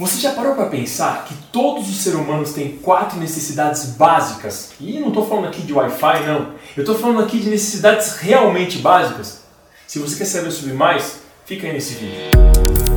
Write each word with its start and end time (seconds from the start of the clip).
Você 0.00 0.18
já 0.18 0.32
parou 0.32 0.54
para 0.54 0.64
pensar 0.64 1.26
que 1.26 1.34
todos 1.52 1.90
os 1.90 1.98
seres 1.98 2.18
humanos 2.18 2.54
têm 2.54 2.78
quatro 2.78 3.20
necessidades 3.20 3.84
básicas? 3.84 4.70
E 4.80 4.98
não 4.98 5.08
estou 5.08 5.28
falando 5.28 5.48
aqui 5.48 5.60
de 5.60 5.74
Wi-Fi, 5.74 6.26
não. 6.26 6.54
Eu 6.74 6.84
estou 6.84 6.98
falando 6.98 7.20
aqui 7.20 7.38
de 7.38 7.50
necessidades 7.50 8.16
realmente 8.16 8.78
básicas. 8.78 9.42
Se 9.86 9.98
você 9.98 10.16
quer 10.16 10.24
saber 10.24 10.52
sobre 10.52 10.72
mais, 10.72 11.18
fica 11.44 11.66
aí 11.66 11.74
nesse 11.74 11.96
vídeo. 11.96 12.89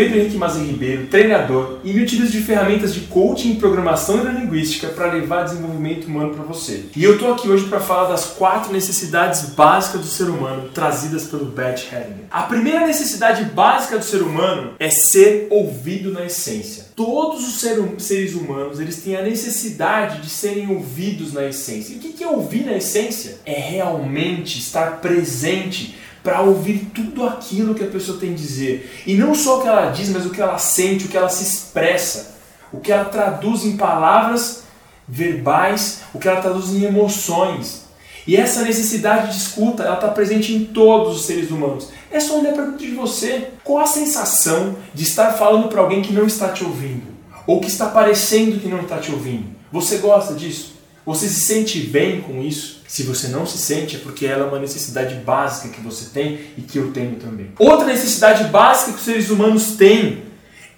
Pedro 0.00 0.18
Henrique 0.18 0.38
Mazin 0.38 0.64
Ribeiro, 0.64 1.08
treinador, 1.08 1.80
e 1.84 1.92
me 1.92 2.02
utilizo 2.02 2.32
de 2.32 2.40
ferramentas 2.40 2.94
de 2.94 3.00
coaching, 3.00 3.56
programação 3.56 4.18
e 4.18 4.40
linguística 4.40 4.88
para 4.88 5.12
levar 5.12 5.42
desenvolvimento 5.42 6.06
humano 6.06 6.34
para 6.34 6.42
você. 6.42 6.86
E 6.96 7.04
eu 7.04 7.16
estou 7.16 7.34
aqui 7.34 7.50
hoje 7.50 7.66
para 7.66 7.80
falar 7.80 8.08
das 8.08 8.24
quatro 8.24 8.72
necessidades 8.72 9.50
básicas 9.50 10.00
do 10.00 10.06
ser 10.06 10.30
humano 10.30 10.70
trazidas 10.72 11.24
pelo 11.24 11.44
Bert 11.44 11.92
Hellinger. 11.92 12.24
A 12.30 12.44
primeira 12.44 12.86
necessidade 12.86 13.44
básica 13.44 13.98
do 13.98 14.04
ser 14.06 14.22
humano 14.22 14.72
é 14.78 14.88
ser 14.88 15.48
ouvido 15.50 16.10
na 16.10 16.24
essência. 16.24 16.86
Todos 16.96 17.46
os 17.46 17.60
seres 17.60 18.32
humanos 18.32 18.80
eles 18.80 19.02
têm 19.02 19.16
a 19.16 19.22
necessidade 19.22 20.22
de 20.22 20.30
serem 20.30 20.74
ouvidos 20.74 21.34
na 21.34 21.44
essência. 21.44 21.92
E 21.92 21.96
o 21.96 22.00
que 22.00 22.24
é 22.24 22.26
ouvir 22.26 22.64
na 22.64 22.72
essência? 22.72 23.36
É 23.44 23.60
realmente 23.60 24.58
estar 24.60 25.02
presente 25.02 25.94
para 26.22 26.42
ouvir 26.42 26.90
tudo 26.94 27.26
aquilo 27.26 27.74
que 27.74 27.84
a 27.84 27.88
pessoa 27.88 28.18
tem 28.18 28.32
a 28.32 28.36
dizer. 28.36 29.02
E 29.06 29.14
não 29.14 29.34
só 29.34 29.58
o 29.58 29.62
que 29.62 29.68
ela 29.68 29.90
diz, 29.90 30.08
mas 30.10 30.26
o 30.26 30.30
que 30.30 30.40
ela 30.40 30.58
sente, 30.58 31.06
o 31.06 31.08
que 31.08 31.16
ela 31.16 31.28
se 31.28 31.42
expressa, 31.42 32.36
o 32.72 32.78
que 32.78 32.92
ela 32.92 33.04
traduz 33.04 33.64
em 33.64 33.76
palavras 33.76 34.64
verbais, 35.08 36.02
o 36.14 36.18
que 36.18 36.28
ela 36.28 36.40
traduz 36.40 36.70
em 36.70 36.84
emoções. 36.84 37.88
E 38.26 38.36
essa 38.36 38.62
necessidade 38.62 39.32
de 39.32 39.38
escuta, 39.38 39.82
ela 39.82 39.94
está 39.94 40.08
presente 40.08 40.54
em 40.54 40.66
todos 40.66 41.16
os 41.16 41.26
seres 41.26 41.50
humanos. 41.50 41.88
É 42.10 42.20
só 42.20 42.38
olhar 42.38 42.52
para 42.52 42.66
dentro 42.66 42.86
de 42.86 42.94
você. 42.94 43.48
Qual 43.64 43.82
a 43.82 43.86
sensação 43.86 44.76
de 44.94 45.02
estar 45.02 45.32
falando 45.32 45.68
para 45.68 45.80
alguém 45.80 46.02
que 46.02 46.12
não 46.12 46.26
está 46.26 46.50
te 46.50 46.62
ouvindo? 46.62 47.02
Ou 47.46 47.60
que 47.60 47.68
está 47.68 47.86
parecendo 47.88 48.60
que 48.60 48.68
não 48.68 48.82
está 48.82 48.98
te 48.98 49.10
ouvindo? 49.10 49.46
Você 49.72 49.98
gosta 49.98 50.34
disso? 50.34 50.79
Você 51.10 51.26
se 51.26 51.40
sente 51.40 51.80
bem 51.80 52.20
com 52.20 52.40
isso? 52.40 52.82
Se 52.86 53.02
você 53.02 53.26
não 53.26 53.44
se 53.44 53.58
sente, 53.58 53.96
é 53.96 53.98
porque 53.98 54.24
ela 54.24 54.44
é 54.44 54.48
uma 54.48 54.60
necessidade 54.60 55.16
básica 55.16 55.70
que 55.70 55.80
você 55.80 56.10
tem 56.10 56.38
e 56.56 56.62
que 56.62 56.78
eu 56.78 56.92
tenho 56.92 57.16
também. 57.16 57.50
Outra 57.58 57.86
necessidade 57.86 58.44
básica 58.44 58.92
que 58.92 58.98
os 58.98 59.04
seres 59.04 59.28
humanos 59.28 59.72
têm 59.72 60.22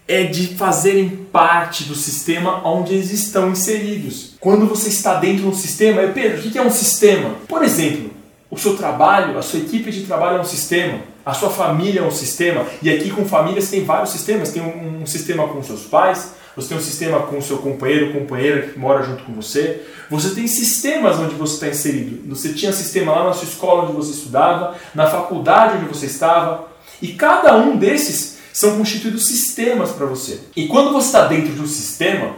é 0.09 0.23
de 0.25 0.55
fazerem 0.57 1.11
parte 1.31 1.85
do 1.85 1.95
sistema 1.95 2.67
onde 2.67 2.95
eles 2.95 3.13
estão 3.13 3.51
inseridos. 3.51 4.33
Quando 4.41 4.65
você 4.65 4.89
está 4.89 5.17
dentro 5.17 5.43
de 5.43 5.49
um 5.49 5.55
sistema, 5.55 6.01
Pedro, 6.15 6.39
o 6.39 6.51
que 6.51 6.57
é 6.57 6.63
um 6.63 6.71
sistema? 6.71 7.35
Por 7.47 7.63
exemplo, 7.63 8.11
o 8.51 8.57
seu 8.57 8.75
trabalho, 8.75 9.37
a 9.37 9.43
sua 9.43 9.61
equipe 9.61 9.91
de 9.91 10.05
trabalho 10.05 10.39
é 10.39 10.41
um 10.41 10.45
sistema, 10.45 10.99
a 11.25 11.33
sua 11.35 11.51
família 11.51 12.01
é 12.01 12.05
um 12.05 12.11
sistema, 12.11 12.67
e 12.83 12.91
aqui 12.91 13.11
com 13.11 13.25
família 13.25 13.61
você 13.61 13.77
tem 13.77 13.85
vários 13.85 14.11
sistemas. 14.11 14.51
Tem 14.51 14.63
um, 14.63 15.03
um 15.03 15.07
sistema 15.07 15.47
com 15.47 15.63
seus 15.63 15.83
pais, 15.83 16.33
você 16.57 16.69
tem 16.69 16.77
um 16.77 16.81
sistema 16.81 17.21
com 17.21 17.41
seu 17.41 17.59
companheiro, 17.59 18.13
companheira 18.13 18.69
que 18.69 18.79
mora 18.79 19.03
junto 19.03 19.25
com 19.25 19.33
você. 19.33 19.83
Você 20.11 20.35
tem 20.35 20.47
sistemas 20.47 21.19
onde 21.19 21.35
você 21.35 21.55
está 21.55 21.69
inserido. 21.69 22.29
Você 22.35 22.53
tinha 22.53 22.73
sistema 22.73 23.13
lá 23.13 23.25
na 23.25 23.33
sua 23.33 23.49
escola 23.49 23.85
onde 23.85 23.95
você 23.95 24.13
estudava, 24.13 24.77
na 24.95 25.07
faculdade 25.09 25.79
onde 25.79 25.87
você 25.87 26.07
estava. 26.07 26.69
E 27.01 27.09
cada 27.09 27.57
um 27.57 27.77
desses 27.77 28.39
são 28.53 28.77
constituídos 28.77 29.27
sistemas 29.27 29.93
para 29.93 30.05
você. 30.05 30.41
E 30.55 30.67
quando 30.67 30.93
você 30.93 31.07
está 31.07 31.27
dentro 31.27 31.55
de 31.55 31.61
um 31.61 31.67
sistema, 31.67 32.37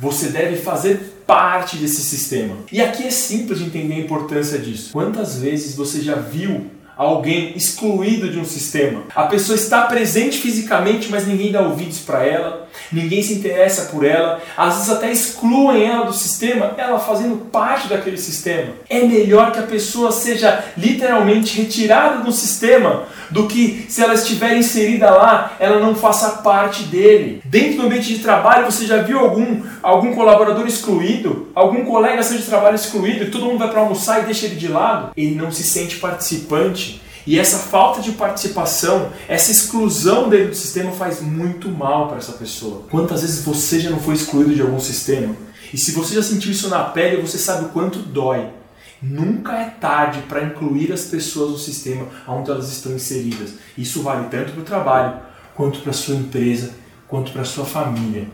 você 0.00 0.28
deve 0.28 0.56
fazer 0.56 1.22
parte 1.24 1.76
desse 1.76 2.02
sistema. 2.02 2.56
E 2.72 2.80
aqui 2.80 3.06
é 3.06 3.10
simples 3.10 3.60
de 3.60 3.66
entender 3.66 3.94
a 3.94 3.98
importância 3.98 4.58
disso. 4.58 4.90
Quantas 4.92 5.38
vezes 5.38 5.76
você 5.76 6.00
já 6.00 6.16
viu 6.16 6.70
alguém 6.96 7.56
excluído 7.56 8.30
de 8.30 8.38
um 8.38 8.44
sistema. 8.44 9.02
A 9.14 9.24
pessoa 9.24 9.56
está 9.56 9.82
presente 9.82 10.38
fisicamente, 10.38 11.08
mas 11.10 11.26
ninguém 11.26 11.52
dá 11.52 11.60
ouvidos 11.60 12.00
para 12.00 12.24
ela, 12.24 12.63
ninguém 12.92 13.22
se 13.22 13.34
interessa 13.34 13.86
por 13.92 14.04
ela, 14.04 14.40
às 14.56 14.74
vezes 14.74 14.90
até 14.90 15.10
excluem 15.10 15.84
ela 15.84 16.06
do 16.06 16.12
sistema, 16.12 16.72
ela 16.76 16.98
fazendo 16.98 17.36
parte 17.50 17.88
daquele 17.88 18.18
sistema. 18.18 18.72
É 18.88 19.00
melhor 19.00 19.52
que 19.52 19.58
a 19.58 19.62
pessoa 19.62 20.12
seja 20.12 20.64
literalmente 20.76 21.60
retirada 21.60 22.22
do 22.22 22.32
sistema 22.32 23.04
do 23.30 23.46
que 23.46 23.86
se 23.88 24.02
ela 24.02 24.14
estiver 24.14 24.56
inserida 24.56 25.10
lá, 25.10 25.56
ela 25.58 25.80
não 25.80 25.94
faça 25.94 26.42
parte 26.42 26.84
dele. 26.84 27.42
Dentro 27.44 27.78
do 27.78 27.86
ambiente 27.86 28.14
de 28.14 28.20
trabalho, 28.20 28.70
você 28.70 28.86
já 28.86 28.98
viu 29.02 29.18
algum, 29.18 29.62
algum 29.82 30.14
colaborador 30.14 30.66
excluído? 30.66 31.48
Algum 31.54 31.84
colega 31.84 32.22
seu 32.22 32.38
de 32.38 32.44
trabalho 32.44 32.76
excluído 32.76 33.24
e 33.24 33.30
todo 33.30 33.46
mundo 33.46 33.58
vai 33.58 33.70
para 33.70 33.80
almoçar 33.80 34.22
e 34.22 34.26
deixa 34.26 34.46
ele 34.46 34.56
de 34.56 34.68
lado? 34.68 35.10
Ele 35.16 35.34
não 35.34 35.50
se 35.50 35.64
sente 35.64 35.96
participante. 35.96 37.02
E 37.26 37.38
essa 37.38 37.58
falta 37.58 38.02
de 38.02 38.12
participação, 38.12 39.10
essa 39.28 39.50
exclusão 39.50 40.28
dele 40.28 40.48
do 40.48 40.54
sistema 40.54 40.92
faz 40.92 41.22
muito 41.22 41.70
mal 41.70 42.08
para 42.08 42.18
essa 42.18 42.32
pessoa. 42.32 42.82
Quantas 42.90 43.22
vezes 43.22 43.44
você 43.44 43.80
já 43.80 43.90
não 43.90 43.98
foi 43.98 44.14
excluído 44.14 44.54
de 44.54 44.60
algum 44.60 44.78
sistema? 44.78 45.34
E 45.72 45.78
se 45.78 45.92
você 45.92 46.14
já 46.14 46.22
sentiu 46.22 46.52
isso 46.52 46.68
na 46.68 46.84
pele, 46.84 47.22
você 47.22 47.38
sabe 47.38 47.64
o 47.64 47.68
quanto 47.68 47.98
dói. 47.98 48.48
Nunca 49.02 49.52
é 49.54 49.70
tarde 49.70 50.22
para 50.28 50.44
incluir 50.44 50.92
as 50.92 51.04
pessoas 51.04 51.50
no 51.50 51.58
sistema 51.58 52.06
onde 52.28 52.50
elas 52.50 52.70
estão 52.70 52.92
inseridas. 52.92 53.54
Isso 53.76 54.02
vale 54.02 54.28
tanto 54.28 54.52
para 54.52 54.60
o 54.60 54.64
trabalho, 54.64 55.20
quanto 55.54 55.80
para 55.80 55.90
a 55.90 55.94
sua 55.94 56.14
empresa, 56.14 56.70
quanto 57.08 57.32
para 57.32 57.42
a 57.42 57.46
sua 57.46 57.64
família. 57.64 58.28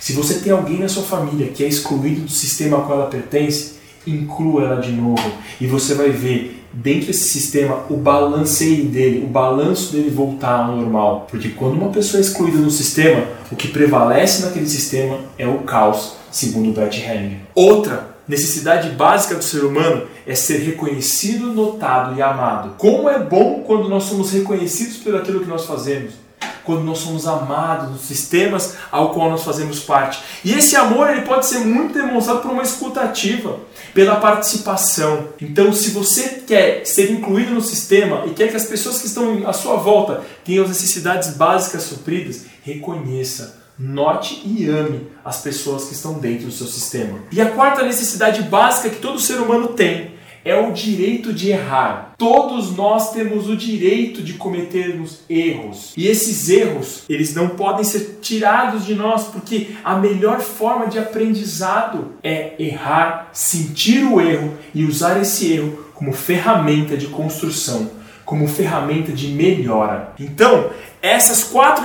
Se 0.00 0.12
você 0.12 0.40
tem 0.40 0.52
alguém 0.52 0.78
na 0.78 0.88
sua 0.88 1.02
família 1.02 1.48
que 1.48 1.62
é 1.64 1.68
excluído 1.68 2.22
do 2.22 2.30
sistema 2.30 2.76
ao 2.76 2.86
qual 2.86 3.00
ela 3.00 3.10
pertence, 3.10 3.74
inclua 4.06 4.64
ela 4.64 4.80
de 4.80 4.92
novo 4.92 5.32
e 5.60 5.66
você 5.66 5.94
vai 5.94 6.10
ver 6.10 6.64
dentro 6.72 7.06
desse 7.06 7.28
sistema 7.28 7.84
o 7.88 7.96
balanceio 7.96 8.86
dele, 8.86 9.24
o 9.24 9.28
balanço 9.28 9.92
dele 9.92 10.10
voltar 10.10 10.66
ao 10.66 10.76
normal. 10.76 11.26
Porque 11.30 11.50
quando 11.50 11.74
uma 11.74 11.90
pessoa 11.90 12.20
é 12.20 12.22
excluída 12.22 12.58
no 12.58 12.70
sistema, 12.70 13.24
o 13.50 13.56
que 13.56 13.68
prevalece 13.68 14.44
naquele 14.44 14.66
sistema 14.66 15.18
é 15.38 15.46
o 15.46 15.58
caos, 15.58 16.16
segundo 16.30 16.72
Bert 16.72 16.98
Hellinger. 16.98 17.38
Outra 17.54 18.14
necessidade 18.26 18.90
básica 18.90 19.34
do 19.34 19.44
ser 19.44 19.64
humano 19.64 20.02
é 20.26 20.34
ser 20.34 20.58
reconhecido, 20.58 21.52
notado 21.52 22.18
e 22.18 22.22
amado. 22.22 22.74
Como 22.78 23.08
é 23.08 23.18
bom 23.18 23.62
quando 23.66 23.88
nós 23.88 24.04
somos 24.04 24.32
reconhecidos 24.32 24.96
pelo 24.96 25.18
aquilo 25.18 25.40
que 25.40 25.48
nós 25.48 25.66
fazemos 25.66 26.23
quando 26.64 26.82
nós 26.82 26.98
somos 26.98 27.26
amados 27.26 27.90
nos 27.90 28.02
sistemas 28.02 28.76
ao 28.90 29.10
qual 29.12 29.30
nós 29.30 29.42
fazemos 29.42 29.80
parte. 29.80 30.22
E 30.44 30.52
esse 30.52 30.76
amor 30.76 31.10
ele 31.10 31.22
pode 31.22 31.46
ser 31.46 31.60
muito 31.60 31.94
demonstrado 31.94 32.40
por 32.40 32.50
uma 32.50 32.62
escuta 32.62 33.02
ativa, 33.02 33.60
pela 33.92 34.16
participação. 34.16 35.28
Então, 35.40 35.72
se 35.72 35.90
você 35.90 36.42
quer 36.46 36.84
ser 36.84 37.10
incluído 37.10 37.52
no 37.52 37.62
sistema 37.62 38.24
e 38.26 38.30
quer 38.30 38.48
que 38.48 38.56
as 38.56 38.66
pessoas 38.66 39.00
que 39.00 39.06
estão 39.06 39.46
à 39.46 39.52
sua 39.52 39.76
volta 39.76 40.22
tenham 40.44 40.64
as 40.64 40.70
necessidades 40.70 41.36
básicas 41.36 41.82
supridas, 41.82 42.46
reconheça 42.62 43.64
Note 43.76 44.40
e 44.44 44.68
ame 44.68 45.08
as 45.24 45.40
pessoas 45.40 45.86
que 45.86 45.94
estão 45.94 46.14
dentro 46.20 46.46
do 46.46 46.52
seu 46.52 46.66
sistema. 46.66 47.18
E 47.32 47.40
a 47.40 47.50
quarta 47.50 47.82
necessidade 47.82 48.42
básica 48.42 48.88
que 48.88 49.00
todo 49.00 49.18
ser 49.18 49.40
humano 49.40 49.68
tem 49.68 50.13
é 50.44 50.54
o 50.54 50.72
direito 50.72 51.32
de 51.32 51.50
errar. 51.50 52.14
Todos 52.18 52.76
nós 52.76 53.12
temos 53.12 53.48
o 53.48 53.56
direito 53.56 54.22
de 54.22 54.34
cometermos 54.34 55.20
erros. 55.28 55.92
E 55.96 56.06
esses 56.06 56.48
erros, 56.48 57.04
eles 57.08 57.34
não 57.34 57.50
podem 57.50 57.84
ser 57.84 58.18
tirados 58.20 58.84
de 58.84 58.94
nós, 58.94 59.24
porque 59.24 59.68
a 59.82 59.96
melhor 59.96 60.40
forma 60.40 60.86
de 60.86 60.98
aprendizado 60.98 62.12
é 62.22 62.54
errar, 62.58 63.30
sentir 63.32 64.04
o 64.04 64.20
erro 64.20 64.54
e 64.74 64.84
usar 64.84 65.20
esse 65.20 65.52
erro 65.52 65.84
como 65.94 66.12
ferramenta 66.12 66.96
de 66.96 67.06
construção 67.06 68.03
como 68.34 68.48
ferramenta 68.48 69.12
de 69.12 69.28
melhora. 69.28 70.12
Então, 70.18 70.70
essas 71.00 71.44
quatro 71.44 71.84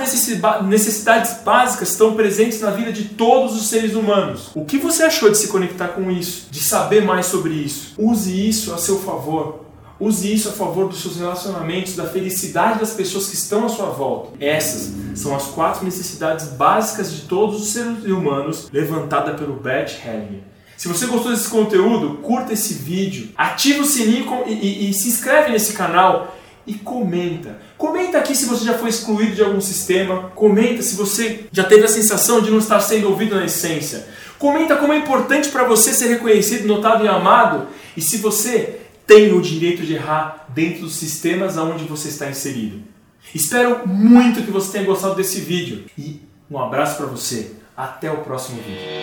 necessidades 0.64 1.44
básicas 1.44 1.90
estão 1.90 2.14
presentes 2.14 2.60
na 2.60 2.72
vida 2.72 2.92
de 2.92 3.04
todos 3.04 3.54
os 3.54 3.68
seres 3.68 3.94
humanos. 3.94 4.50
O 4.52 4.64
que 4.64 4.76
você 4.76 5.04
achou 5.04 5.30
de 5.30 5.38
se 5.38 5.46
conectar 5.46 5.88
com 5.88 6.10
isso? 6.10 6.48
De 6.50 6.58
saber 6.58 7.04
mais 7.04 7.26
sobre 7.26 7.52
isso? 7.52 7.94
Use 7.96 8.48
isso 8.48 8.74
a 8.74 8.78
seu 8.78 8.98
favor. 8.98 9.60
Use 10.00 10.32
isso 10.34 10.48
a 10.48 10.52
favor 10.52 10.88
dos 10.88 11.00
seus 11.00 11.18
relacionamentos, 11.18 11.94
da 11.94 12.08
felicidade 12.08 12.80
das 12.80 12.94
pessoas 12.94 13.28
que 13.28 13.36
estão 13.36 13.66
à 13.66 13.68
sua 13.68 13.90
volta. 13.90 14.32
Essas 14.44 14.92
são 15.14 15.36
as 15.36 15.44
quatro 15.44 15.84
necessidades 15.84 16.46
básicas 16.48 17.12
de 17.12 17.22
todos 17.28 17.62
os 17.62 17.68
seres 17.68 18.02
humanos 18.06 18.68
levantada 18.72 19.34
pelo 19.34 19.54
Bert 19.54 19.92
Hellinger. 20.04 20.50
Se 20.76 20.88
você 20.88 21.06
gostou 21.06 21.30
desse 21.30 21.48
conteúdo, 21.48 22.20
curta 22.22 22.54
esse 22.54 22.72
vídeo, 22.72 23.28
ativa 23.36 23.82
o 23.82 23.84
sininho 23.84 24.26
e, 24.46 24.52
e, 24.54 24.90
e 24.90 24.94
se 24.94 25.08
inscreve 25.10 25.52
nesse 25.52 25.74
canal 25.74 26.39
e 26.70 26.74
comenta. 26.74 27.58
Comenta 27.76 28.18
aqui 28.18 28.34
se 28.34 28.46
você 28.46 28.64
já 28.64 28.78
foi 28.78 28.90
excluído 28.90 29.34
de 29.34 29.42
algum 29.42 29.60
sistema. 29.60 30.30
Comenta 30.36 30.82
se 30.82 30.94
você 30.94 31.46
já 31.50 31.64
teve 31.64 31.84
a 31.84 31.88
sensação 31.88 32.40
de 32.40 32.50
não 32.50 32.58
estar 32.58 32.80
sendo 32.80 33.08
ouvido 33.08 33.34
na 33.34 33.44
essência. 33.44 34.06
Comenta 34.38 34.76
como 34.76 34.92
é 34.92 34.96
importante 34.96 35.48
para 35.48 35.64
você 35.64 35.92
ser 35.92 36.08
reconhecido, 36.08 36.68
notado 36.68 37.04
e 37.04 37.08
amado. 37.08 37.66
E 37.96 38.00
se 38.00 38.18
você 38.18 38.78
tem 39.04 39.32
o 39.32 39.42
direito 39.42 39.82
de 39.82 39.94
errar 39.94 40.46
dentro 40.50 40.82
dos 40.82 40.94
sistemas 40.94 41.58
aonde 41.58 41.84
você 41.84 42.08
está 42.08 42.30
inserido. 42.30 42.80
Espero 43.34 43.86
muito 43.86 44.42
que 44.42 44.50
você 44.52 44.70
tenha 44.72 44.84
gostado 44.84 45.16
desse 45.16 45.40
vídeo. 45.40 45.84
E 45.98 46.20
um 46.48 46.56
abraço 46.58 46.96
para 46.96 47.06
você. 47.06 47.50
Até 47.76 48.12
o 48.12 48.18
próximo 48.18 48.60
vídeo. 48.62 49.00